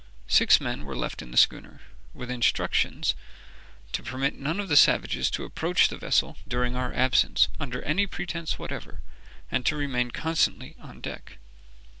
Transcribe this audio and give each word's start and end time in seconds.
Six 0.25 0.59
men 0.59 0.85
were 0.85 0.95
left 0.95 1.21
in 1.21 1.29
the 1.29 1.37
schooner, 1.37 1.79
with 2.15 2.31
instructions 2.31 3.13
to 3.91 4.01
permit 4.01 4.33
none 4.33 4.59
of 4.59 4.67
the 4.67 4.75
savages 4.75 5.29
to 5.29 5.43
approach 5.43 5.89
the 5.89 5.97
vessel 5.99 6.37
during 6.47 6.75
our 6.75 6.91
absence, 6.91 7.49
under 7.59 7.83
any 7.83 8.07
pretence 8.07 8.57
whatever, 8.57 9.01
and 9.51 9.63
to 9.67 9.75
remain 9.75 10.09
constantly 10.09 10.75
on 10.81 11.01
deck. 11.01 11.37